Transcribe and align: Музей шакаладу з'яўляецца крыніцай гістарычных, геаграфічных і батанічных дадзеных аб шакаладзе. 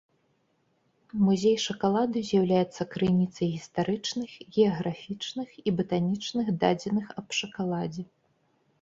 Музей 1.25 1.53
шакаладу 1.65 2.23
з'яўляецца 2.31 2.81
крыніцай 2.97 3.47
гістарычных, 3.55 4.29
геаграфічных 4.57 5.49
і 5.67 5.79
батанічных 5.81 6.45
дадзеных 6.65 7.05
аб 7.23 7.27
шакаладзе. 7.43 8.03